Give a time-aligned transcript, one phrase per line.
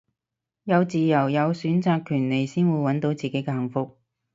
[0.63, 3.99] 有自由有選擇權利先會搵到自己嘅幸福